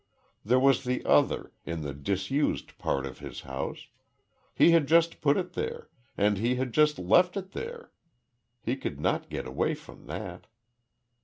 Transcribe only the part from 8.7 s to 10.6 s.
could not get away from that.